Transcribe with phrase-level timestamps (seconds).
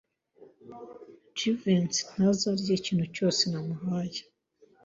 [1.37, 4.19] Jivency ntazarya ikintu cyose namuhaye.